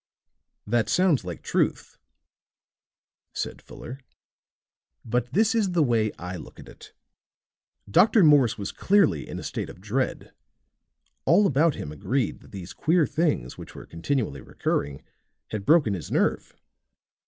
"That 0.65 0.89
sounds 0.89 1.23
like 1.23 1.43
truth," 1.43 1.99
said 3.33 3.61
Fuller. 3.61 3.99
"But 5.05 5.31
this 5.31 5.53
is 5.53 5.73
the 5.73 5.83
way 5.83 6.11
I 6.17 6.37
look 6.37 6.59
at 6.59 6.67
it. 6.67 6.93
Dr. 7.87 8.23
Morse 8.23 8.57
was 8.57 8.71
clearly 8.71 9.29
in 9.29 9.37
a 9.37 9.43
state 9.43 9.69
of 9.69 9.79
dread; 9.79 10.33
all 11.25 11.45
about 11.45 11.75
him 11.75 11.91
agreed 11.91 12.39
that 12.39 12.51
these 12.51 12.73
queer 12.73 13.05
things, 13.05 13.59
which 13.59 13.75
were 13.75 13.85
continually 13.85 14.41
recurring, 14.41 15.03
had 15.51 15.67
broken 15.67 15.93
his 15.93 16.09
nerve. 16.11 16.55